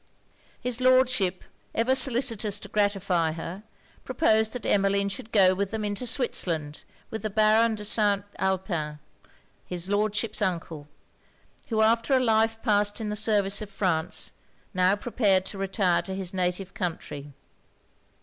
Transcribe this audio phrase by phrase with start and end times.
[0.59, 1.43] His Lordship,
[1.75, 3.61] ever solicitous to gratify her,
[4.03, 8.23] proposed that Emmeline should go with them into Switzerland with the Baron de St.
[8.39, 8.97] Alpin,
[9.67, 10.87] his Lordship's uncle;
[11.67, 14.33] who, after a life passed in the service of France,
[14.73, 17.33] now prepared to retire to his native country.